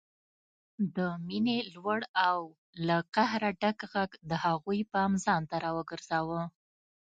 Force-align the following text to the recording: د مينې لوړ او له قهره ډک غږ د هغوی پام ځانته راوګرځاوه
د 0.95 0.97
مينې 1.27 1.57
لوړ 1.75 1.99
او 2.29 2.39
له 2.87 2.97
قهره 3.15 3.51
ډک 3.61 3.79
غږ 3.93 4.11
د 4.29 4.31
هغوی 4.45 4.79
پام 4.93 5.11
ځانته 5.25 5.55
راوګرځاوه 5.65 6.41